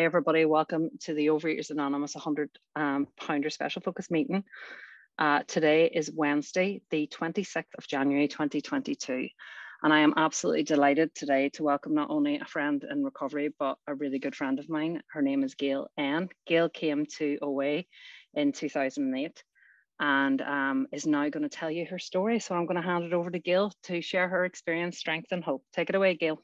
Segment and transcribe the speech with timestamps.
[0.00, 0.46] Hi, everybody.
[0.46, 4.44] Welcome to the Overeaters Anonymous 100 um, Pounder Special Focus Meeting.
[5.18, 9.28] Uh, today is Wednesday, the 26th of January 2022.
[9.82, 13.76] And I am absolutely delighted today to welcome not only a friend in recovery, but
[13.86, 15.02] a really good friend of mine.
[15.12, 16.30] Her name is Gail N.
[16.46, 17.84] Gail came to OA
[18.32, 19.44] in 2008
[20.00, 22.40] and um, is now going to tell you her story.
[22.40, 25.44] So I'm going to hand it over to Gail to share her experience, strength, and
[25.44, 25.62] hope.
[25.74, 26.42] Take it away, Gail.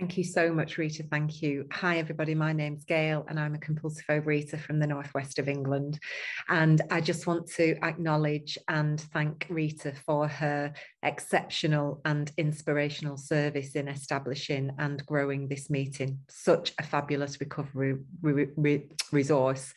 [0.00, 1.02] Thank you so much, Rita.
[1.02, 1.66] Thank you.
[1.72, 2.34] Hi, everybody.
[2.34, 5.98] My name's Gail, and I'm a compulsive overeater from the northwest of England.
[6.48, 13.72] And I just want to acknowledge and thank Rita for her exceptional and inspirational service
[13.72, 16.20] in establishing and growing this meeting.
[16.30, 19.74] Such a fabulous recovery re- re- resource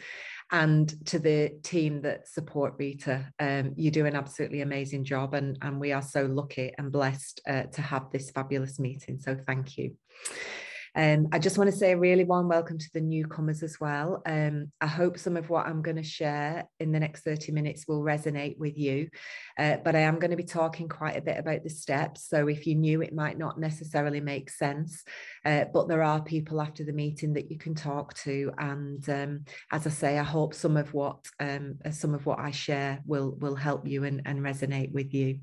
[0.53, 3.27] and to the team that support Rita.
[3.39, 7.41] Um, you do an absolutely amazing job, and, and we are so lucky and blessed
[7.47, 9.17] uh, to have this fabulous meeting.
[9.19, 9.95] So, thank you.
[10.95, 14.21] Um, I just want to say a really warm welcome to the newcomers as well.
[14.25, 17.87] Um, I hope some of what I'm going to share in the next 30 minutes
[17.87, 19.09] will resonate with you,
[19.57, 22.27] uh, but I am going to be talking quite a bit about the steps.
[22.29, 25.03] So if you're new, it might not necessarily make sense,
[25.45, 28.51] uh, but there are people after the meeting that you can talk to.
[28.59, 32.51] And um, as I say, I hope some of what um, some of what I
[32.51, 35.39] share will will help you and, and resonate with you.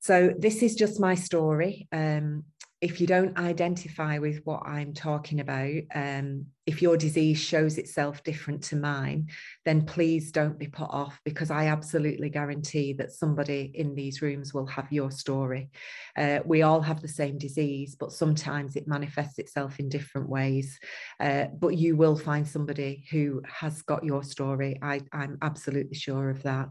[0.00, 1.88] So this is just my story.
[1.92, 2.44] Um,
[2.80, 8.22] if you don't identify with what I'm talking about, um, if your disease shows itself
[8.22, 9.26] different to mine,
[9.64, 14.52] then please don't be put off because I absolutely guarantee that somebody in these rooms
[14.52, 15.70] will have your story.
[16.14, 20.78] Uh, we all have the same disease, but sometimes it manifests itself in different ways.
[21.18, 24.78] Uh, but you will find somebody who has got your story.
[24.82, 26.68] I, I'm absolutely sure of that.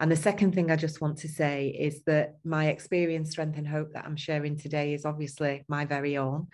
[0.00, 3.66] And the second thing I just want to say is that my experience, strength, and
[3.66, 6.46] hope that I'm sharing today is obviously my very own,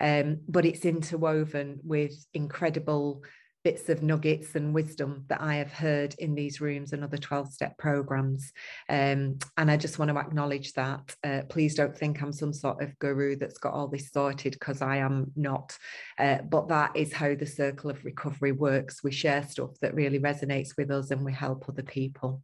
[0.00, 3.22] um, but it's interwoven with with incredible
[3.62, 7.52] bits of nuggets and wisdom that I have heard in these rooms and other 12
[7.52, 8.52] step programs.
[8.88, 11.14] Um, and I just want to acknowledge that.
[11.22, 14.80] Uh, please don't think I'm some sort of guru that's got all this sorted because
[14.80, 15.76] I am not.
[16.18, 19.04] Uh, but that is how the circle of recovery works.
[19.04, 22.42] We share stuff that really resonates with us and we help other people.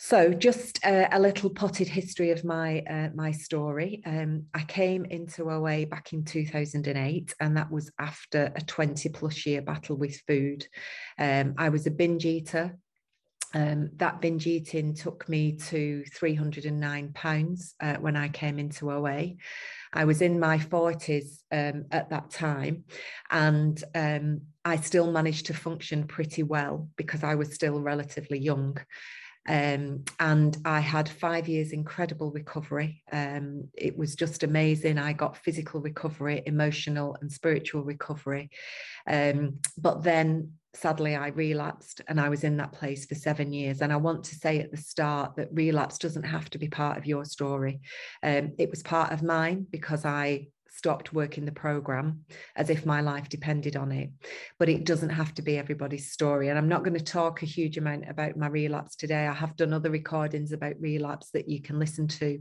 [0.00, 4.00] So, just uh, a little potted history of my uh, my story.
[4.06, 9.44] Um, I came into OA back in 2008, and that was after a 20 plus
[9.44, 10.64] year battle with food.
[11.18, 12.78] Um, I was a binge eater.
[13.54, 19.32] Um, that binge eating took me to 309 pounds uh, when I came into OA.
[19.92, 22.84] I was in my 40s um, at that time,
[23.32, 28.78] and um, I still managed to function pretty well because I was still relatively young.
[29.48, 33.02] Um, and I had five years incredible recovery.
[33.10, 34.98] Um, it was just amazing.
[34.98, 38.50] I got physical recovery, emotional and spiritual recovery.
[39.06, 43.80] Um, but then sadly I relapsed and I was in that place for seven years.
[43.80, 46.98] And I want to say at the start that relapse doesn't have to be part
[46.98, 47.80] of your story.
[48.22, 50.48] Um, it was part of mine because I
[50.78, 52.20] stopped working the program
[52.54, 54.10] as if my life depended on it.
[54.60, 56.48] But it doesn't have to be everybody's story.
[56.48, 59.26] And I'm not going to talk a huge amount about my relapse today.
[59.26, 62.38] I have done other recordings about relapse that you can listen to.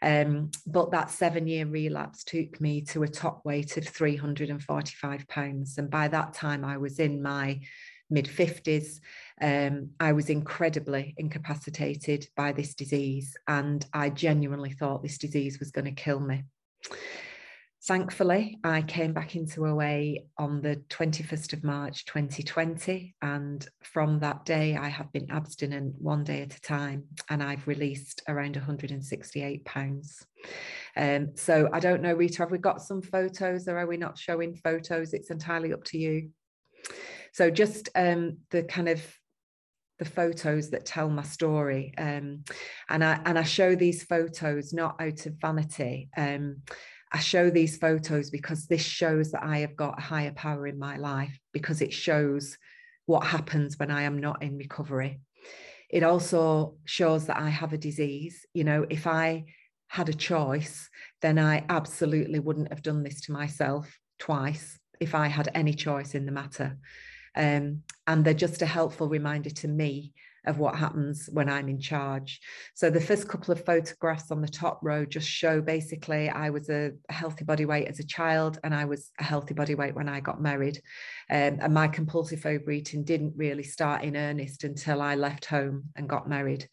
[0.00, 5.76] Um, but that seven year relapse took me to a top weight of 345 pounds.
[5.76, 7.60] And by that time, I was in my
[8.08, 9.00] mid 50s.
[9.42, 15.70] Um, I was incredibly incapacitated by this disease, and I genuinely thought this disease was
[15.70, 16.44] going to kill me.
[17.86, 23.14] Thankfully, I came back into OA on the 21st of March 2020.
[23.20, 27.68] And from that day, I have been abstinent one day at a time and I've
[27.68, 30.24] released around £168.
[30.96, 34.16] Um, so I don't know, Rita, have we got some photos or are we not
[34.16, 35.12] showing photos?
[35.12, 36.30] It's entirely up to you.
[37.34, 39.04] So just um, the kind of
[39.98, 42.44] the photos that tell my story um,
[42.88, 46.62] and I and I show these photos not out of vanity um,
[47.14, 50.80] I show these photos because this shows that I have got a higher power in
[50.80, 52.58] my life because it shows
[53.06, 55.20] what happens when I am not in recovery.
[55.88, 58.44] It also shows that I have a disease.
[58.52, 59.44] You know, if I
[59.86, 60.90] had a choice,
[61.22, 66.16] then I absolutely wouldn't have done this to myself twice if I had any choice
[66.16, 66.78] in the matter.
[67.36, 70.14] Um, and they're just a helpful reminder to me
[70.46, 72.40] of what happens when I'm in charge.
[72.74, 76.68] So the first couple of photographs on the top row just show basically I was
[76.68, 80.08] a healthy body weight as a child and I was a healthy body weight when
[80.08, 80.80] I got married.
[81.30, 86.08] Um, and my compulsive overeating didn't really start in earnest until I left home and
[86.08, 86.68] got married.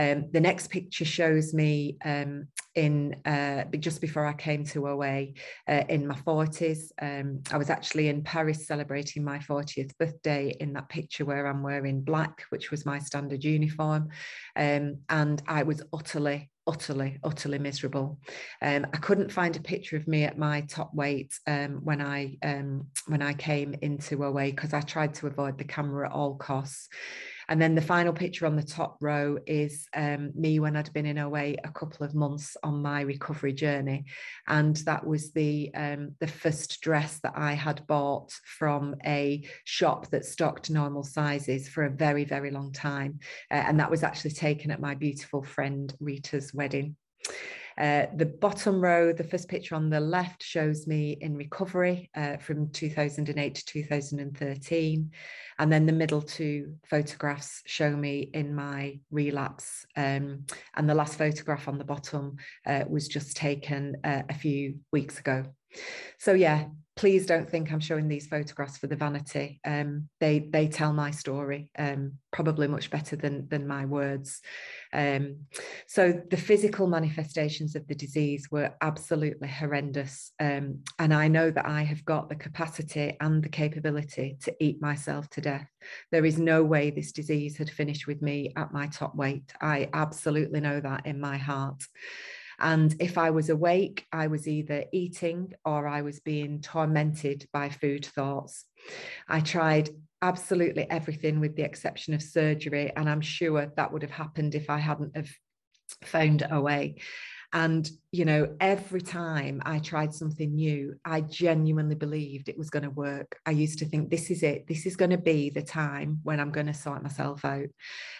[0.00, 5.26] Um, the next picture shows me um, in uh, just before I came to OA
[5.68, 6.90] uh, in my 40s.
[7.02, 11.62] Um, I was actually in Paris celebrating my 40th birthday in that picture where I'm
[11.62, 14.08] wearing black, which was my standard uniform.
[14.56, 18.20] Um, and I was utterly utterly, utterly miserable.
[18.62, 22.36] Um, I couldn't find a picture of me at my top weight um, when I
[22.42, 26.36] um, when I came into OA because I tried to avoid the camera at all
[26.36, 26.88] costs.
[27.50, 31.04] And then the final picture on the top row is um, me when I'd been
[31.04, 34.04] in OA a couple of months on my recovery journey.
[34.46, 40.10] And that was the, um, the first dress that I had bought from a shop
[40.10, 43.18] that stocked normal sizes for a very, very long time.
[43.50, 46.94] Uh, and that was actually taken at my beautiful friend Rita's wedding.
[47.80, 52.36] Uh, the bottom row, the first picture on the left shows me in recovery uh,
[52.36, 55.10] from 2008 to 2013.
[55.58, 59.86] And then the middle two photographs show me in my relapse.
[59.96, 60.44] Um,
[60.76, 62.36] and the last photograph on the bottom
[62.66, 65.44] uh, was just taken uh, a few weeks ago.
[66.18, 66.66] So yeah,
[67.00, 69.58] please don't think I'm showing these photographs for the vanity.
[69.64, 74.42] Um, they they tell my story um, probably much better than than my words.
[74.92, 75.46] Um,
[75.86, 81.64] so the physical manifestations of the disease were absolutely horrendous, um, and I know that
[81.64, 85.70] I have got the capacity and the capability to eat myself to death.
[86.12, 89.50] There is no way this disease had finished with me at my top weight.
[89.62, 91.82] I absolutely know that in my heart.
[92.60, 97.70] And if I was awake, I was either eating or I was being tormented by
[97.70, 98.64] food thoughts.
[99.28, 99.90] I tried
[100.22, 102.92] absolutely everything with the exception of surgery.
[102.94, 105.30] And I'm sure that would have happened if I hadn't have
[106.04, 106.94] found OA.
[107.52, 112.84] And, you know, every time I tried something new, I genuinely believed it was going
[112.84, 113.40] to work.
[113.44, 114.68] I used to think, this is it.
[114.68, 117.66] This is going to be the time when I'm going to sort myself out.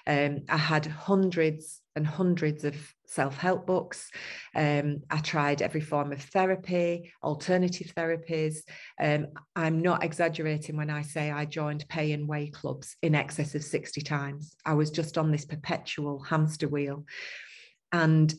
[0.04, 2.74] Um, I had hundreds and hundreds of
[3.10, 4.08] self help books.
[4.54, 8.58] Um, I tried every form of therapy, alternative therapies.
[9.00, 13.54] Um, I'm not exaggerating when I say I joined pay and weigh clubs in excess
[13.54, 14.54] of 60 times.
[14.64, 17.04] I was just on this perpetual hamster wheel.
[17.92, 18.32] And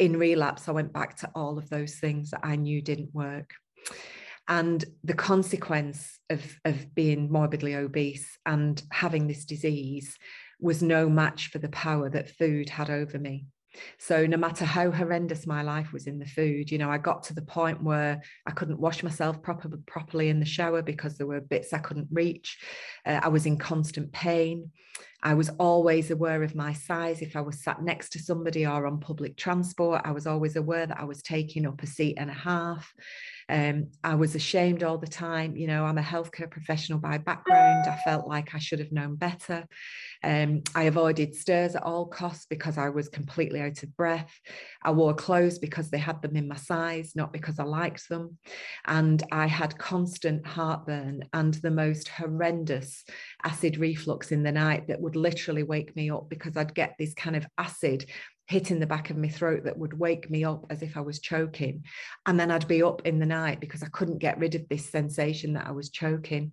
[0.00, 3.52] in relapse, I went back to all of those things that I knew didn't work.
[4.48, 10.18] And the consequence of, of being morbidly obese and having this disease
[10.58, 13.46] was no match for the power that food had over me.
[13.98, 17.22] So no matter how horrendous my life was in the food, you know, I got
[17.24, 21.26] to the point where I couldn't wash myself proper, properly in the shower because there
[21.26, 22.58] were bits I couldn't reach.
[23.06, 24.70] Uh, I was in constant pain.
[25.22, 27.22] I was always aware of my size.
[27.22, 30.86] If I was sat next to somebody or on public transport, I was always aware
[30.86, 32.92] that I was taking up a seat and a half.
[33.48, 35.56] Um, I was ashamed all the time.
[35.56, 37.86] You know, I'm a healthcare professional by background.
[37.86, 39.66] I felt like I should have known better.
[40.24, 44.32] Um, I avoided stairs at all costs because I was completely out of breath.
[44.82, 48.38] I wore clothes because they had them in my size, not because I liked them.
[48.86, 53.04] And I had constant heartburn and the most horrendous
[53.44, 57.14] acid reflux in the night that would literally wake me up because I'd get this
[57.14, 58.06] kind of acid
[58.46, 61.20] hitting the back of my throat that would wake me up as if I was
[61.20, 61.84] choking.
[62.26, 64.90] And then I'd be up in the night because I couldn't get rid of this
[64.90, 66.52] sensation that I was choking.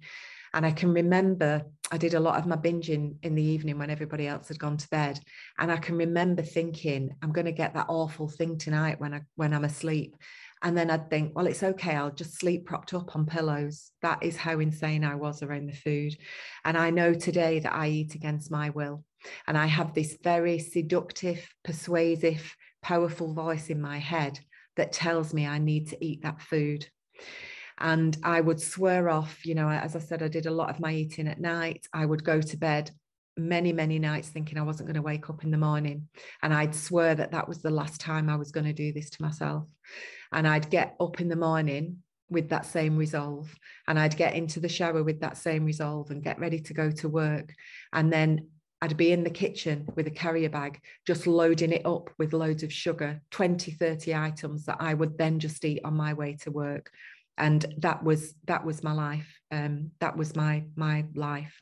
[0.53, 3.89] And I can remember I did a lot of my binging in the evening when
[3.89, 5.19] everybody else had gone to bed.
[5.57, 9.21] And I can remember thinking, I'm going to get that awful thing tonight when I
[9.35, 10.15] when I'm asleep.
[10.61, 11.95] And then I'd think, well, it's okay.
[11.95, 13.91] I'll just sleep propped up on pillows.
[14.01, 16.17] That is how insane I was around the food.
[16.65, 19.03] And I know today that I eat against my will.
[19.47, 24.39] And I have this very seductive, persuasive, powerful voice in my head
[24.75, 26.87] that tells me I need to eat that food.
[27.77, 30.81] And I would swear off, you know, as I said, I did a lot of
[30.81, 31.87] my eating at night.
[31.93, 32.91] I would go to bed
[33.37, 36.09] many, many nights thinking I wasn't going to wake up in the morning.
[36.43, 39.09] And I'd swear that that was the last time I was going to do this
[39.11, 39.63] to myself.
[40.31, 41.97] And I'd get up in the morning
[42.29, 43.53] with that same resolve.
[43.87, 46.91] And I'd get into the shower with that same resolve and get ready to go
[46.91, 47.53] to work.
[47.93, 48.47] And then
[48.81, 52.63] I'd be in the kitchen with a carrier bag, just loading it up with loads
[52.63, 56.51] of sugar, 20, 30 items that I would then just eat on my way to
[56.51, 56.91] work
[57.39, 61.61] and that was that was my life um, that was my my life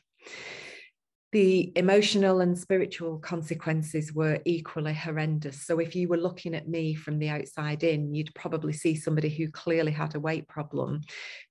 [1.30, 5.66] the emotional and spiritual consequences were equally horrendous.
[5.66, 9.28] So, if you were looking at me from the outside in, you'd probably see somebody
[9.28, 11.02] who clearly had a weight problem,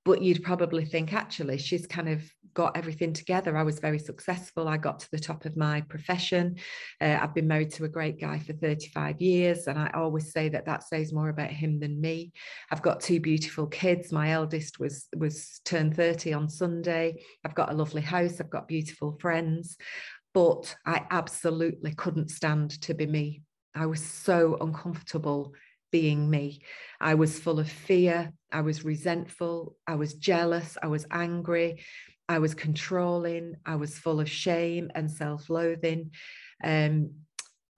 [0.04, 2.24] but you'd probably think, actually, she's kind of
[2.58, 3.56] got everything together.
[3.56, 4.68] I was very successful.
[4.68, 6.56] I got to the top of my profession.
[7.00, 10.50] Uh, I've been married to a great guy for 35 years, and I always say
[10.50, 12.32] that that says more about him than me.
[12.72, 14.12] I've got two beautiful kids.
[14.12, 17.24] My eldest was was turned 30 on Sunday.
[17.46, 18.42] I've got a lovely house.
[18.42, 19.67] I've got beautiful friends.
[20.34, 23.42] But I absolutely couldn't stand to be me.
[23.76, 25.54] I was so uncomfortable
[25.92, 26.62] being me.
[27.00, 28.32] I was full of fear.
[28.52, 29.76] I was resentful.
[29.88, 30.78] I was jealous.
[30.82, 31.84] I was angry.
[32.30, 33.56] I was controlling.
[33.66, 36.12] I was full of shame and self loathing.
[36.64, 37.12] Um,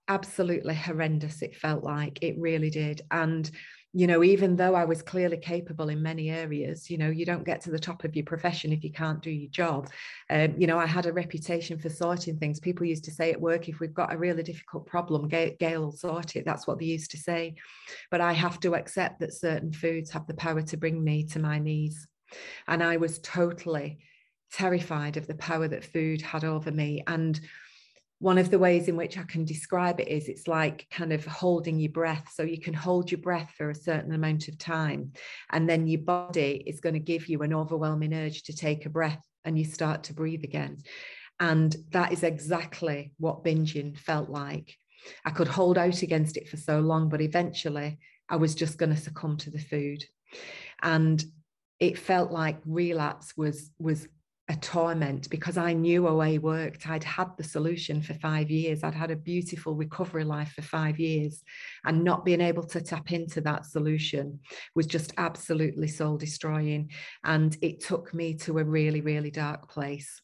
[0.08, 2.18] absolutely horrendous, it felt like.
[2.22, 3.02] It really did.
[3.10, 3.48] And
[3.92, 7.44] you know, even though I was clearly capable in many areas, you know, you don't
[7.44, 9.90] get to the top of your profession if you can't do your job.
[10.30, 12.60] Um, you know, I had a reputation for sorting things.
[12.60, 15.92] People used to say at work, if we've got a really difficult problem, Gail will
[15.92, 16.44] sort it.
[16.44, 17.56] That's what they used to say.
[18.12, 21.40] But I have to accept that certain foods have the power to bring me to
[21.40, 22.06] my knees.
[22.68, 23.98] And I was totally
[24.52, 27.02] terrified of the power that food had over me.
[27.08, 27.40] And
[28.20, 31.24] one of the ways in which I can describe it is it's like kind of
[31.24, 32.30] holding your breath.
[32.34, 35.12] So you can hold your breath for a certain amount of time,
[35.50, 38.90] and then your body is going to give you an overwhelming urge to take a
[38.90, 40.76] breath and you start to breathe again.
[41.40, 44.76] And that is exactly what binging felt like.
[45.24, 47.98] I could hold out against it for so long, but eventually
[48.28, 50.04] I was just going to succumb to the food.
[50.82, 51.24] And
[51.78, 54.06] it felt like relapse was was
[54.50, 56.88] a torment because I knew OA worked.
[56.88, 58.82] I'd had the solution for five years.
[58.82, 61.44] I'd had a beautiful recovery life for five years.
[61.84, 64.40] And not being able to tap into that solution
[64.74, 66.90] was just absolutely soul destroying.
[67.22, 70.20] And it took me to a really, really dark place.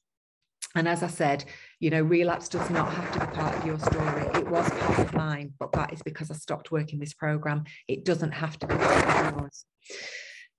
[0.74, 1.44] And as I said,
[1.78, 4.26] you know, relapse does not have to be part of your story.
[4.34, 7.62] It was part of mine, but that is because I stopped working this program.
[7.86, 9.64] It doesn't have to be part of yours.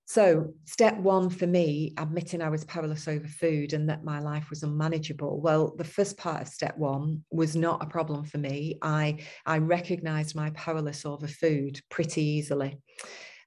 [0.10, 4.50] So, step one for me, admitting I was powerless over food and that my life
[4.50, 5.42] was unmanageable.
[5.42, 8.78] Well, the first part of step one was not a problem for me.
[8.82, 12.78] I, I recognized my powerless over food pretty easily.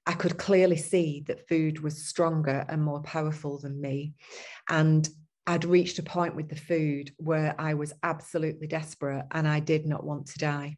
[0.05, 4.13] I could clearly see that food was stronger and more powerful than me.
[4.69, 5.09] And
[5.47, 9.87] I'd reached a point with the food where I was absolutely desperate and I did
[9.87, 10.77] not want to die.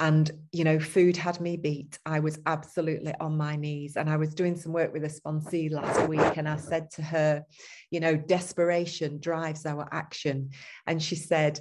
[0.00, 1.98] And, you know, food had me beat.
[2.06, 3.96] I was absolutely on my knees.
[3.96, 6.38] And I was doing some work with a sponsee last week.
[6.38, 7.44] And I said to her,
[7.90, 10.50] you know, desperation drives our action.
[10.86, 11.60] And she said,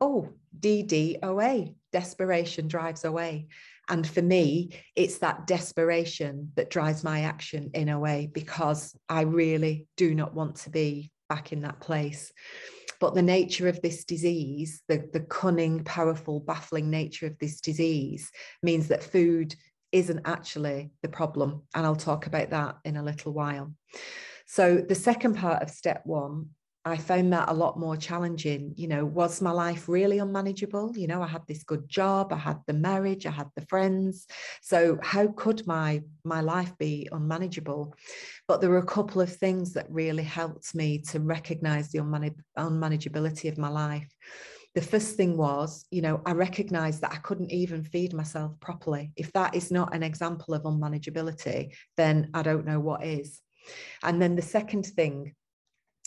[0.00, 0.28] oh,
[0.60, 3.48] DDOA, desperation drives away.
[3.88, 9.22] And for me, it's that desperation that drives my action in a way because I
[9.22, 12.32] really do not want to be back in that place.
[13.00, 18.30] But the nature of this disease, the, the cunning, powerful, baffling nature of this disease,
[18.62, 19.54] means that food
[19.92, 21.62] isn't actually the problem.
[21.74, 23.72] And I'll talk about that in a little while.
[24.46, 26.50] So, the second part of step one
[26.86, 28.72] I found that a lot more challenging.
[28.76, 30.96] You know, was my life really unmanageable?
[30.96, 34.28] You know, I had this good job, I had the marriage, I had the friends.
[34.62, 37.92] So how could my my life be unmanageable?
[38.46, 42.40] But there were a couple of things that really helped me to recognize the unmanage-
[42.56, 44.08] unmanageability of my life.
[44.76, 49.10] The first thing was, you know, I recognized that I couldn't even feed myself properly.
[49.16, 53.40] If that is not an example of unmanageability, then I don't know what is.
[54.04, 55.34] And then the second thing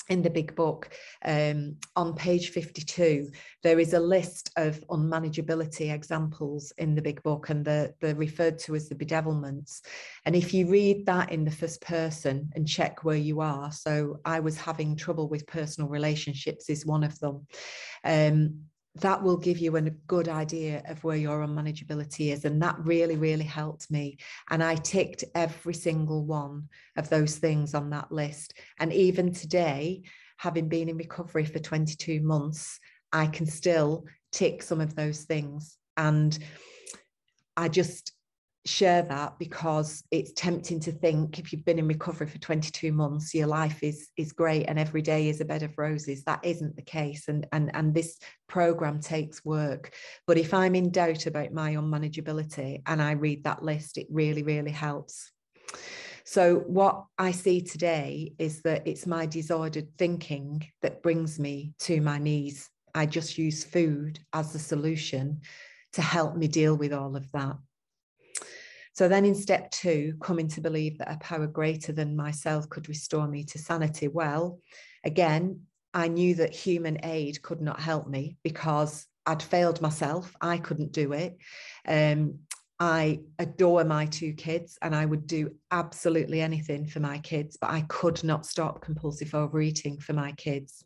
[0.10, 0.90] in the big book
[1.26, 3.30] um, on page 52
[3.64, 8.76] there is a list of unmanageability examples in the big book and they're, referred to
[8.76, 9.82] as the bedevilments.
[10.26, 14.20] And if you read that in the first person and check where you are so
[14.26, 17.46] i was having trouble with personal relationships is one of them.
[18.04, 18.62] Um,
[19.02, 22.46] that will give you a good idea of where your unmanageability is.
[22.46, 24.18] And that really, really helped me.
[24.50, 28.54] And I ticked every single one of those things on that list.
[28.80, 30.04] And even today,
[30.38, 32.80] having been in recovery for 22 months,
[33.12, 35.78] I can still tick some of those things.
[35.98, 36.38] And
[37.58, 38.14] I just
[38.66, 43.34] share that because it's tempting to think if you've been in recovery for 22 months
[43.34, 46.24] your life is is great and every day is a bed of roses.
[46.24, 49.94] That isn't the case and and and this program takes work.
[50.28, 54.44] But if i'm in doubt about my unmanageability and i read that list it really
[54.44, 55.32] really helps.
[56.26, 62.02] So what i see today is that it's my disordered thinking that brings me to
[62.02, 62.70] my knees.
[62.94, 65.42] I just use food as the solution
[65.94, 67.56] to help me deal with all of that
[69.00, 72.90] so then in step two, coming to believe that a power greater than myself could
[72.90, 74.10] restore me to sanity.
[74.10, 74.60] Well,
[75.06, 75.62] again,
[75.94, 80.36] I knew that human aid could not help me because I'd failed myself.
[80.42, 81.38] I couldn't do it.
[81.88, 82.40] Um,
[82.78, 87.70] I adore my two kids and I would do absolutely anything for my kids, but
[87.70, 90.84] I could not stop compulsive overeating for my kids.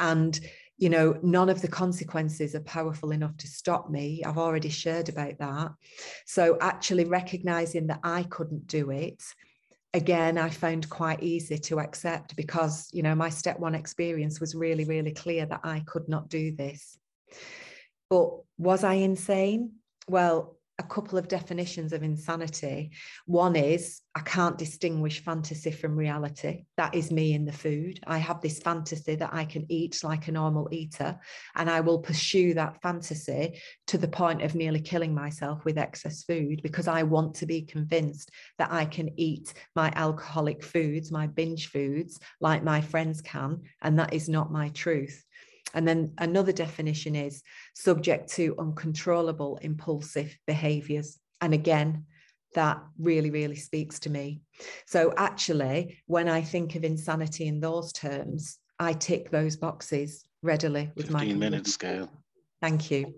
[0.00, 0.36] And
[0.78, 4.22] you know, none of the consequences are powerful enough to stop me.
[4.24, 5.72] I've already shared about that.
[6.26, 9.22] So, actually recognizing that I couldn't do it,
[9.94, 14.54] again I found quite easy to accept because you know my step one experience was
[14.54, 16.98] really really clear that I could not do this.
[18.10, 19.72] But was I insane?
[20.08, 22.90] Well, a couple of definitions of insanity.
[23.24, 26.64] One is I can't distinguish fantasy from reality.
[26.76, 28.00] That is me in the food.
[28.06, 31.18] I have this fantasy that I can eat like a normal eater,
[31.54, 36.24] and I will pursue that fantasy to the point of nearly killing myself with excess
[36.24, 41.26] food because I want to be convinced that I can eat my alcoholic foods, my
[41.26, 43.62] binge foods, like my friends can.
[43.80, 45.25] And that is not my truth.
[45.76, 47.42] And then another definition is
[47.74, 51.18] subject to uncontrollable impulsive behaviors.
[51.42, 52.06] And again,
[52.54, 54.40] that really, really speaks to me.
[54.86, 60.90] So, actually, when I think of insanity in those terms, I tick those boxes readily
[60.96, 62.10] with 15 my minutes scale.
[62.62, 63.14] Thank you.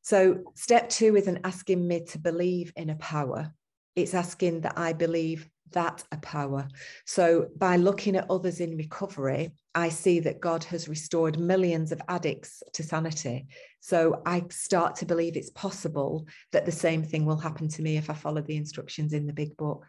[0.00, 3.52] So, step two isn't asking me to believe in a power,
[3.94, 6.68] it's asking that I believe that a power.
[7.06, 12.02] So, by looking at others in recovery, I see that God has restored millions of
[12.08, 13.46] addicts to sanity.
[13.80, 17.96] So, I start to believe it's possible that the same thing will happen to me
[17.96, 19.86] if I follow the instructions in the big book.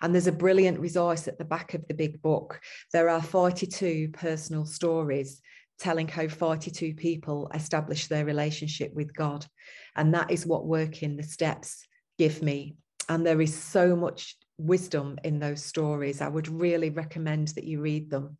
[0.00, 2.60] And there's a brilliant resource at the back of the big book.
[2.92, 5.40] There are 42 personal stories
[5.78, 9.46] telling how 42 people establish their relationship with God.
[9.94, 11.86] And that is what working the steps
[12.18, 12.76] give me.
[13.08, 16.20] And there is so much wisdom in those stories.
[16.20, 18.38] I would really recommend that you read them.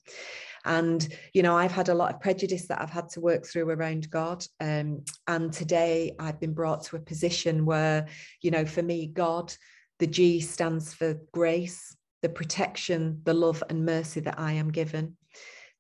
[0.65, 3.71] And, you know, I've had a lot of prejudice that I've had to work through
[3.71, 4.45] around God.
[4.61, 8.07] Um, and today I've been brought to a position where,
[8.43, 9.55] you know, for me, God,
[10.01, 15.17] the G stands for grace, the protection, the love and mercy that I am given.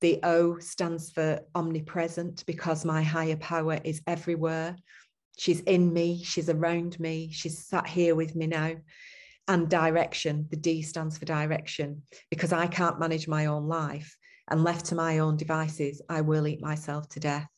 [0.03, 4.77] The O stands for omnipresent because my higher power is everywhere.
[5.37, 8.77] She's in me, she's around me, she's sat here with me now
[9.49, 10.47] and direction.
[10.51, 14.17] The D stands for direction because I can't manage my own life.
[14.49, 17.49] And left to my own devices, I will eat myself to death.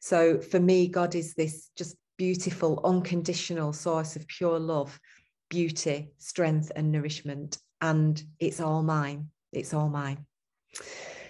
[0.00, 4.98] So for me, God is this just beautiful, unconditional source of pure love,
[5.50, 7.58] beauty, strength, and nourishment.
[7.82, 9.28] And it's all mine.
[9.52, 10.24] It's all mine.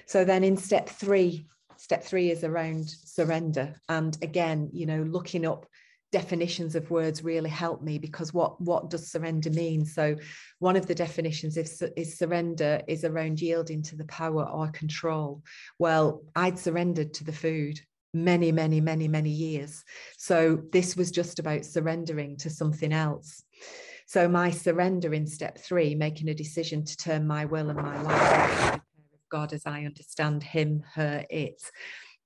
[0.06, 3.74] So then in step three, step three is around surrender.
[3.88, 5.66] And again, you know, looking up
[6.12, 9.84] definitions of words really help me because what what does surrender mean?
[9.84, 10.16] So
[10.58, 15.42] one of the definitions is, is surrender is around yielding to the power or control.
[15.78, 17.80] Well i'd surrendered to the food
[18.14, 19.82] many many many many years.
[20.18, 23.42] So this was just about surrendering to something else.
[24.06, 28.02] So my surrender in step 3 making a decision to turn my will and my
[28.02, 28.82] life to
[29.30, 31.62] God as I understand him, her, it,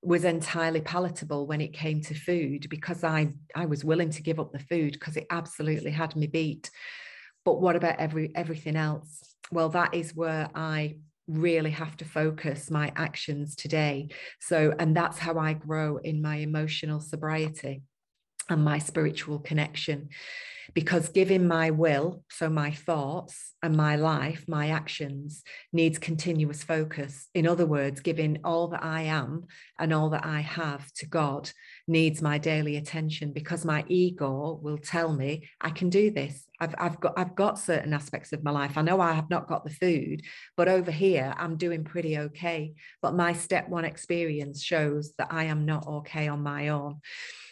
[0.01, 4.39] was entirely palatable when it came to food because I I was willing to give
[4.39, 6.69] up the food because it absolutely had me beat.
[7.43, 9.35] But what about every everything else?
[9.51, 14.09] Well, that is where I really have to focus my actions today.
[14.39, 17.81] So, and that's how I grow in my emotional sobriety
[18.49, 20.09] and my spiritual connection
[20.73, 27.27] because giving my will, so my thoughts and my life, my actions, needs continuous focus.
[27.33, 29.45] In other words, giving all that I am
[29.79, 31.51] and all that I have to God
[31.87, 36.47] needs my daily attention because my ego will tell me I can do this.
[36.59, 38.77] I've, I've got I've got certain aspects of my life.
[38.77, 40.23] I know I have not got the food,
[40.55, 42.73] but over here I'm doing pretty okay.
[43.01, 47.01] But my step one experience shows that I am not okay on my own.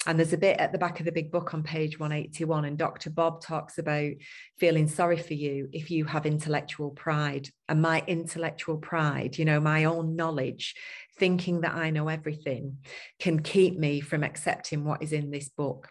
[0.08, 2.78] And there's a bit at the back of the big book on page 181, and
[2.78, 3.10] Dr.
[3.10, 4.12] Bob talks about
[4.60, 7.50] feeling sorry for you if you have intellectual pride.
[7.67, 10.76] And my intellectual pride, you know, my own knowledge,
[11.17, 12.78] thinking that I know everything,
[13.19, 15.89] can keep me from accepting what is in this book.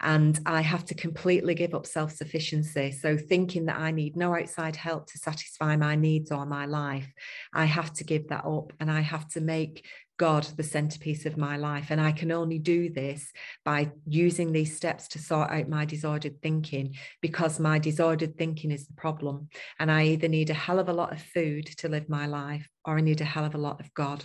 [0.00, 2.92] And I have to completely give up self sufficiency.
[2.92, 7.12] So, thinking that I need no outside help to satisfy my needs or my life,
[7.52, 9.84] I have to give that up and I have to make
[10.18, 11.86] God the centerpiece of my life.
[11.90, 13.32] And I can only do this
[13.64, 18.86] by using these steps to sort out my disordered thinking because my disordered thinking is
[18.86, 19.48] the problem.
[19.78, 22.68] And I either need a hell of a lot of food to live my life
[22.84, 24.24] or I need a hell of a lot of God.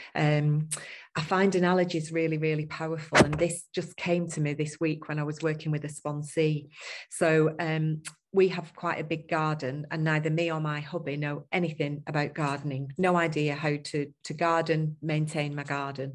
[0.15, 0.69] Um,
[1.15, 3.17] I find analogies really, really powerful.
[3.17, 6.69] And this just came to me this week when I was working with a sponsee.
[7.09, 8.01] So um,
[8.33, 12.33] we have quite a big garden and neither me or my hubby know anything about
[12.33, 16.13] gardening no idea how to to garden maintain my garden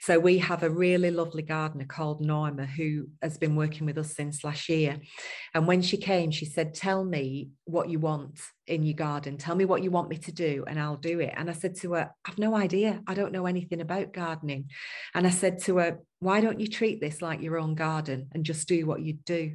[0.00, 4.14] so we have a really lovely gardener called norma who has been working with us
[4.14, 4.98] since last year
[5.54, 9.56] and when she came she said tell me what you want in your garden tell
[9.56, 11.94] me what you want me to do and i'll do it and i said to
[11.94, 14.70] her i've no idea i don't know anything about gardening
[15.14, 18.44] and i said to her why don't you treat this like your own garden and
[18.44, 19.52] just do what you do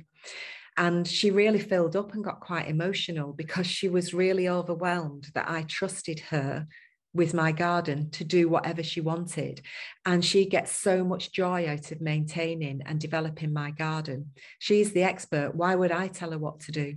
[0.78, 5.50] And she really filled up and got quite emotional because she was really overwhelmed that
[5.50, 6.67] I trusted her
[7.13, 9.62] with my garden to do whatever she wanted.
[10.06, 14.32] And she gets so much joy out of maintaining and developing my garden.
[14.60, 15.54] She's the expert.
[15.54, 16.96] Why would I tell her what to do?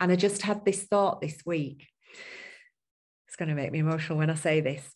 [0.00, 1.86] And I just had this thought this week.
[3.26, 4.94] It's going to make me emotional when I say this.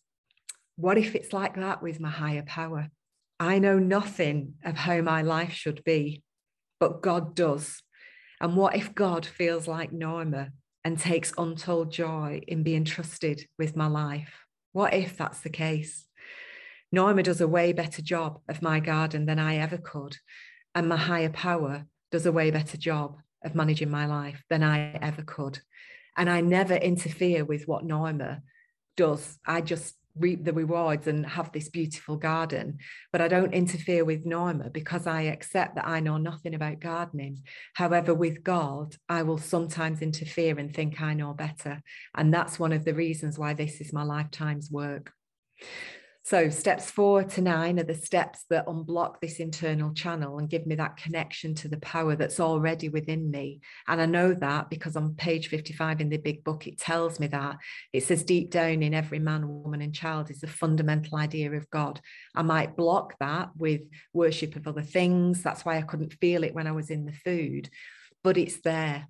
[0.79, 2.87] What if it's like that with my higher power?
[3.37, 6.23] I know nothing of how my life should be,
[6.79, 7.81] but God does.
[8.39, 10.51] And what if God feels like Norma
[10.85, 14.45] and takes untold joy in being trusted with my life?
[14.71, 16.05] What if that's the case?
[16.93, 20.15] Norma does a way better job of my garden than I ever could.
[20.73, 24.93] And my higher power does a way better job of managing my life than I
[25.01, 25.59] ever could.
[26.15, 28.43] And I never interfere with what Norma
[28.95, 29.39] does.
[29.45, 32.77] I just reap the rewards and have this beautiful garden.
[33.11, 37.43] But I don't interfere with Norma because I accept that I know nothing about gardening.
[37.73, 41.81] However, with God, I will sometimes interfere and think I know better.
[42.15, 45.13] And that's one of the reasons why this is my lifetime's work.
[46.23, 50.67] So, steps four to nine are the steps that unblock this internal channel and give
[50.67, 53.61] me that connection to the power that's already within me.
[53.87, 57.27] And I know that because on page 55 in the big book, it tells me
[57.27, 57.57] that
[57.93, 61.69] it says deep down in every man, woman, and child is the fundamental idea of
[61.69, 62.01] God.
[62.35, 63.81] I might block that with
[64.13, 65.41] worship of other things.
[65.41, 67.69] That's why I couldn't feel it when I was in the food,
[68.23, 69.07] but it's there.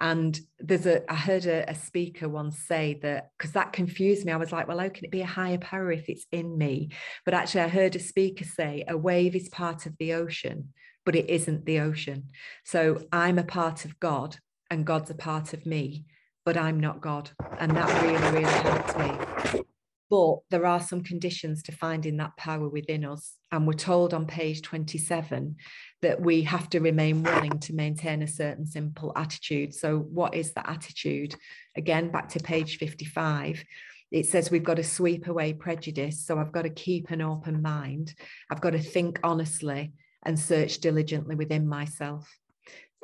[0.00, 4.32] And there's a, I heard a, a speaker once say that because that confused me.
[4.32, 6.90] I was like, well, how can it be a higher power if it's in me?
[7.24, 10.72] But actually, I heard a speaker say a wave is part of the ocean,
[11.04, 12.28] but it isn't the ocean.
[12.64, 14.36] So I'm a part of God
[14.70, 16.04] and God's a part of me,
[16.44, 17.30] but I'm not God.
[17.58, 19.64] And that really, really helped me.
[20.10, 23.34] But there are some conditions to finding that power within us.
[23.52, 25.56] And we're told on page 27
[26.02, 29.74] that we have to remain willing to maintain a certain simple attitude.
[29.74, 31.34] So, what is that attitude?
[31.76, 33.62] Again, back to page 55.
[34.10, 36.24] It says we've got to sweep away prejudice.
[36.24, 38.14] So, I've got to keep an open mind.
[38.50, 39.92] I've got to think honestly
[40.24, 42.34] and search diligently within myself.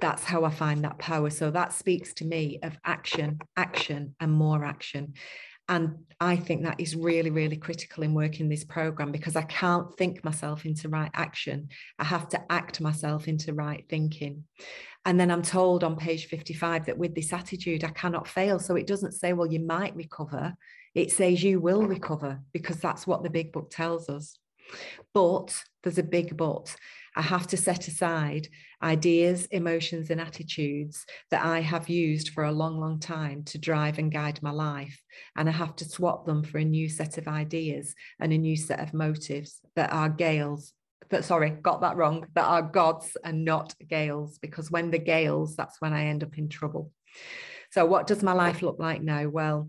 [0.01, 1.31] That's how I find that power.
[1.31, 5.15] So, that speaks to me of action, action, and more action.
[5.69, 9.95] And I think that is really, really critical in working this program because I can't
[9.97, 11.69] think myself into right action.
[11.99, 14.45] I have to act myself into right thinking.
[15.07, 18.59] And then I'm told on page 55 that with this attitude, I cannot fail.
[18.59, 20.55] So it doesn't say, well, you might recover.
[20.95, 24.39] It says you will recover because that's what the big book tells us.
[25.13, 26.75] But there's a big but.
[27.17, 28.49] I have to set aside
[28.83, 33.99] ideas, emotions, and attitudes that I have used for a long, long time to drive
[33.99, 35.01] and guide my life.
[35.37, 38.57] And I have to swap them for a new set of ideas and a new
[38.57, 40.73] set of motives that are Gail's
[41.11, 45.55] That, sorry, got that wrong, that are God's and not Gail's, because when the Gail's,
[45.55, 46.91] that's when I end up in trouble.
[47.71, 49.29] So, what does my life look like now?
[49.29, 49.69] Well,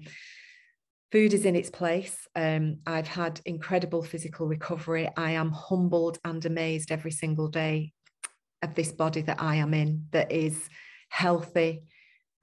[1.15, 2.27] food is in its place.
[2.35, 5.09] Um, I've had incredible physical recovery.
[5.15, 7.93] I am humbled and amazed every single day
[8.61, 10.67] of this body that I am in that is
[11.07, 11.83] healthy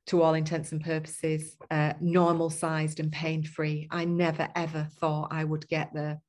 [0.07, 3.89] to all intents and purposes, uh, normal sized and pain free.
[3.91, 6.23] I never ever thought I would get there.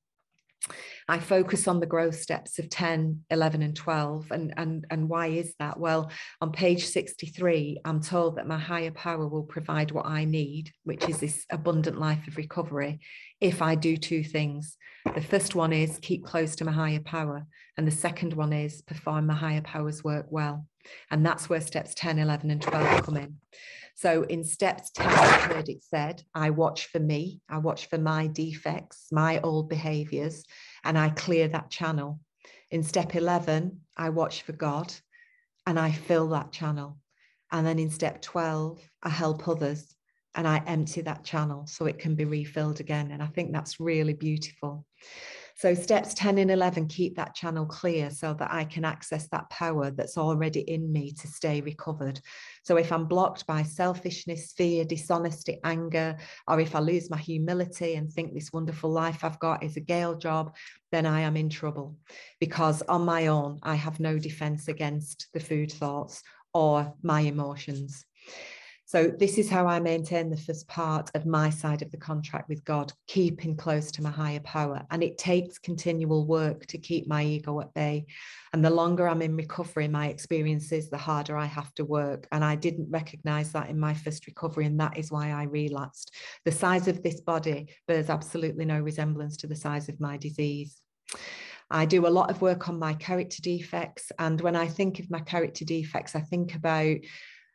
[1.08, 4.32] I focus on the growth steps of 10, 11, and 12.
[4.32, 5.80] And, and, and why is that?
[5.80, 10.72] Well, on page 63, I'm told that my higher power will provide what I need,
[10.84, 13.00] which is this abundant life of recovery,
[13.42, 14.78] if I do two things.
[15.14, 17.46] The first one is keep close to my higher power.
[17.78, 20.66] And the second one is perform my higher powers work well.
[21.12, 23.38] And that's where steps 10, 11, and 12 come in.
[23.96, 27.98] So in steps 10, I heard it said, I watch for me, I watch for
[27.98, 30.44] my defects, my old behaviors,
[30.84, 32.20] and I clear that channel.
[32.72, 34.94] In step 11, I watch for God
[35.68, 36.98] and I fill that channel.
[37.52, 39.96] And then in step 12, I help others
[40.36, 43.12] and I empty that channel so it can be refilled again.
[43.12, 44.86] And I think that's really beautiful.
[45.56, 49.50] So, steps 10 and 11 keep that channel clear so that I can access that
[49.50, 52.20] power that's already in me to stay recovered.
[52.64, 57.96] So, if I'm blocked by selfishness, fear, dishonesty, anger, or if I lose my humility
[57.96, 60.56] and think this wonderful life I've got is a Gail job,
[60.92, 61.98] then I am in trouble
[62.40, 68.06] because on my own, I have no defense against the food thoughts or my emotions.
[68.86, 72.50] So, this is how I maintain the first part of my side of the contract
[72.50, 74.86] with God, keeping close to my higher power.
[74.92, 78.06] And it takes continual work to keep my ego at bay.
[78.52, 82.28] And the longer I'm in recovery, my experiences, the harder I have to work.
[82.32, 84.66] And I didn't recognize that in my first recovery.
[84.66, 86.14] And that is why I relapsed.
[86.46, 90.82] The size of this body bears absolutely no resemblance to the size of my disease.
[91.72, 94.12] I do a lot of work on my character defects.
[94.20, 96.98] And when I think of my character defects, I think about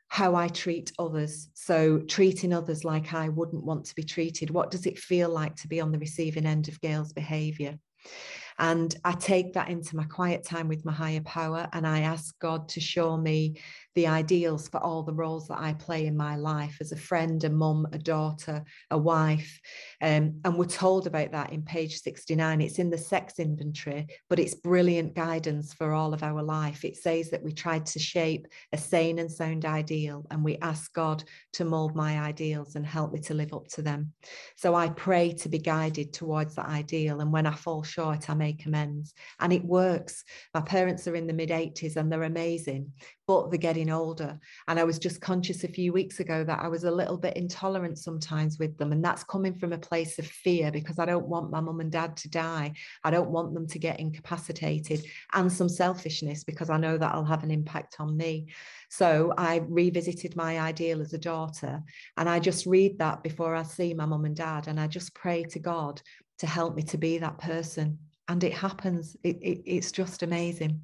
[0.08, 1.48] how I treat others.
[1.54, 4.50] So, treating others like I wouldn't want to be treated.
[4.50, 7.78] What does it feel like to be on the receiving end of Gail's behaviour?
[8.58, 12.38] And I take that into my quiet time with my higher power and I ask
[12.40, 13.60] God to show me
[13.94, 17.42] the ideals for all the roles that I play in my life as a friend,
[17.42, 19.60] a mum, a daughter, a wife.
[20.00, 22.60] Um, and we're told about that in page 69.
[22.60, 26.84] It's in the sex inventory, but it's brilliant guidance for all of our life.
[26.84, 30.92] It says that we tried to shape a sane and sound ideal, and we ask
[30.92, 34.12] God to mold my ideals and help me to live up to them.
[34.54, 37.20] So I pray to be guided towards that ideal.
[37.20, 39.14] And when I fall short, I make amends.
[39.40, 40.24] And it works.
[40.54, 42.92] My parents are in the mid 80s and they're amazing
[43.28, 44.40] but they're getting older.
[44.68, 47.36] And I was just conscious a few weeks ago that I was a little bit
[47.36, 48.90] intolerant sometimes with them.
[48.90, 51.92] And that's coming from a place of fear because I don't want my mum and
[51.92, 52.72] dad to die.
[53.04, 57.24] I don't want them to get incapacitated and some selfishness because I know that I'll
[57.26, 58.46] have an impact on me.
[58.88, 61.82] So I revisited my ideal as a daughter
[62.16, 64.68] and I just read that before I see my mum and dad.
[64.68, 66.00] And I just pray to God
[66.38, 69.16] to help me to be that person and it happens.
[69.24, 70.82] It, it, it's just amazing.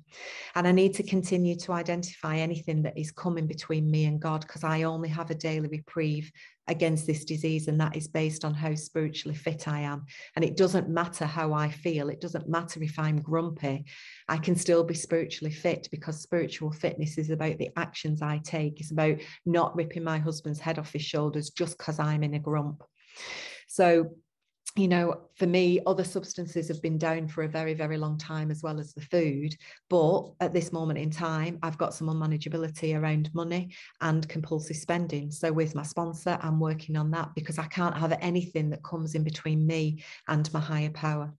[0.54, 4.40] And i need to continue to identify anything that is coming between me and god
[4.42, 6.30] because i only have a daily reprieve
[6.68, 10.06] against this disease and that is based on how spiritually fit i am.
[10.36, 12.08] And it doesn't matter how i feel.
[12.08, 13.84] It doesn't matter if i'm grumpy.
[14.28, 18.80] I can still be spiritually fit because spiritual fitness is about the actions i take.
[18.80, 22.38] It's about not ripping my husband's head off his shoulders just because i'm in a
[22.38, 22.82] grump.
[23.68, 24.14] So
[24.76, 28.50] you know, for me, other substances have been down for a very, very long time,
[28.50, 29.54] as well as the food.
[29.88, 35.30] But at this moment in time, I've got some unmanageability around money and compulsive spending.
[35.30, 39.14] So, with my sponsor, I'm working on that because I can't have anything that comes
[39.14, 41.32] in between me and my higher power.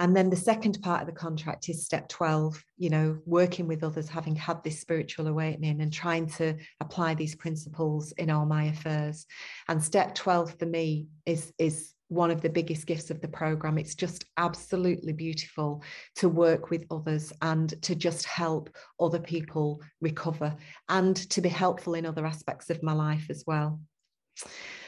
[0.00, 3.82] And then the second part of the contract is step 12, you know, working with
[3.82, 8.64] others, having had this spiritual awakening and trying to apply these principles in all my
[8.64, 9.26] affairs.
[9.68, 13.78] And step 12 for me is, is one of the biggest gifts of the program.
[13.78, 15.82] It's just absolutely beautiful
[16.16, 20.56] to work with others and to just help other people recover
[20.88, 23.80] and to be helpful in other aspects of my life as well.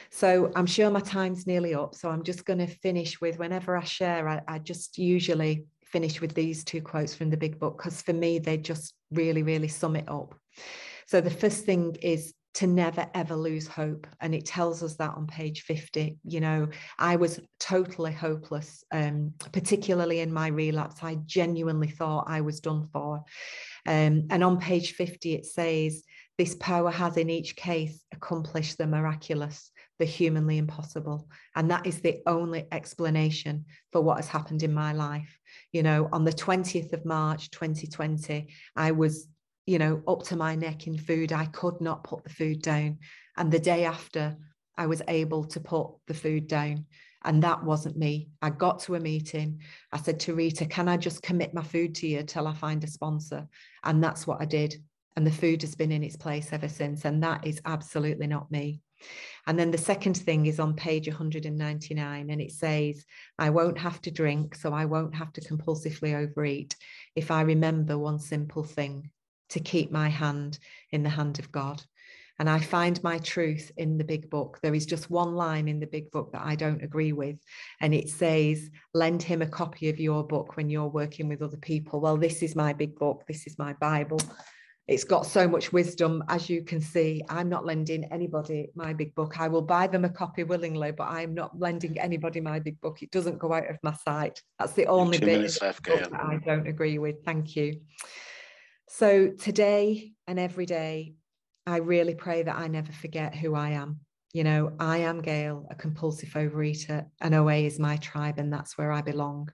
[0.09, 1.95] So I'm sure my time's nearly up.
[1.95, 6.21] So I'm just going to finish with whenever I share, I, I just usually finish
[6.21, 9.67] with these two quotes from the big book because for me, they just really, really
[9.67, 10.35] sum it up.
[11.07, 15.13] So the first thing is to never ever lose hope and it tells us that
[15.15, 16.67] on page 50 you know
[16.99, 21.01] i was totally hopeless um, particularly in my relapse.
[21.01, 23.23] I genuinely thought i was done for.
[23.85, 26.03] Um, and on page 50 it says
[26.37, 31.29] this power has in each case accomplished the miraculous the humanly impossible.
[31.55, 35.37] And that is the only explanation for what has happened in my life.
[35.71, 39.27] You know on the 20th of march 2020 i was
[39.65, 41.31] you know, up to my neck in food.
[41.31, 42.99] I could not put the food down.
[43.37, 44.37] And the day after,
[44.77, 46.85] I was able to put the food down.
[47.23, 48.29] And that wasn't me.
[48.41, 49.61] I got to a meeting.
[49.91, 52.83] I said to Rita, Can I just commit my food to you till I find
[52.83, 53.47] a sponsor?
[53.83, 54.75] And that's what I did.
[55.15, 57.05] And the food has been in its place ever since.
[57.05, 58.81] And that is absolutely not me.
[59.47, 63.03] And then the second thing is on page 199, and it says,
[63.39, 66.75] I won't have to drink, so I won't have to compulsively overeat
[67.15, 69.09] if I remember one simple thing
[69.51, 70.59] to keep my hand
[70.91, 71.81] in the hand of God.
[72.39, 74.57] And I find my truth in the big book.
[74.63, 77.37] There is just one line in the big book that I don't agree with.
[77.81, 81.57] And it says, lend him a copy of your book when you're working with other
[81.57, 82.01] people.
[82.01, 83.25] Well, this is my big book.
[83.27, 84.19] This is my Bible.
[84.87, 87.23] It's got so much wisdom, as you can see.
[87.29, 89.39] I'm not lending anybody my big book.
[89.39, 93.03] I will buy them a copy willingly, but I'm not lending anybody my big book.
[93.03, 94.41] It doesn't go out of my sight.
[94.57, 97.23] That's the only bit left, that I don't agree with.
[97.23, 97.81] Thank you.
[98.93, 101.13] So today and every day,
[101.65, 104.01] I really pray that I never forget who I am.
[104.33, 108.77] You know, I am Gail, a compulsive overeater, and OA is my tribe, and that's
[108.77, 109.51] where I belong.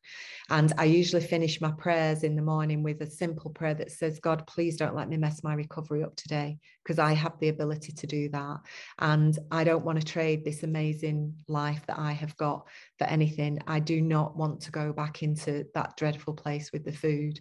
[0.52, 4.20] And I usually finish my prayers in the morning with a simple prayer that says,
[4.20, 7.92] God, please don't let me mess my recovery up today, because I have the ability
[7.94, 8.58] to do that.
[9.00, 12.68] And I don't want to trade this amazing life that I have got
[13.00, 13.60] for anything.
[13.66, 17.40] I do not want to go back into that dreadful place with the food.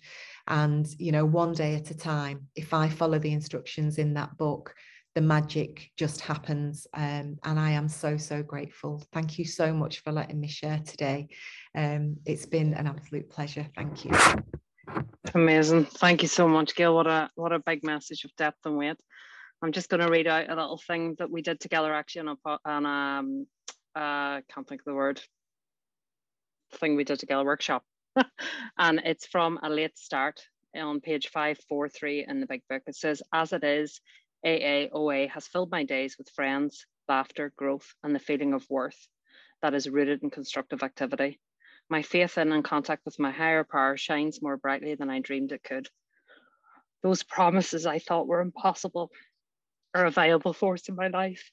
[0.48, 4.38] And, you know, one day at a time, if I follow the instructions in that
[4.38, 4.74] book,
[5.16, 6.86] the magic just happens.
[6.92, 9.02] Um, and I am so, so grateful.
[9.14, 11.28] Thank you so much for letting me share today.
[11.74, 13.66] Um, it's been an absolute pleasure.
[13.74, 14.12] Thank you.
[15.34, 15.86] Amazing.
[15.86, 16.94] Thank you so much, Gail.
[16.94, 18.98] What a what a big message of depth and weight.
[19.62, 22.36] I'm just going to read out a little thing that we did together actually on
[22.44, 23.46] a on um
[23.94, 25.20] uh can't think of the word
[26.74, 27.84] thing we did together workshop
[28.78, 30.42] and it's from a late start
[30.74, 32.82] on page 543 in the big book.
[32.86, 34.00] It says, As it is,
[34.44, 39.08] AAOA has filled my days with friends, laughter, growth, and the feeling of worth
[39.62, 41.40] that is rooted in constructive activity.
[41.88, 45.52] My faith in and contact with my higher power shines more brightly than I dreamed
[45.52, 45.88] it could.
[47.02, 49.10] Those promises I thought were impossible
[49.94, 51.50] are a viable force in my life.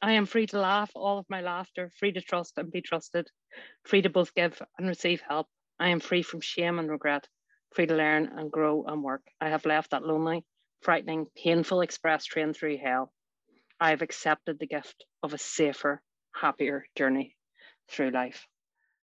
[0.00, 3.28] I am free to laugh all of my laughter, free to trust and be trusted,
[3.84, 5.48] free to both give and receive help.
[5.78, 7.28] I am free from shame and regret,
[7.74, 9.22] free to learn and grow and work.
[9.40, 10.44] I have left that lonely,
[10.84, 13.12] frightening, painful express train through hell.
[13.80, 16.02] I have accepted the gift of a safer,
[16.34, 17.36] happier journey
[17.90, 18.46] through life.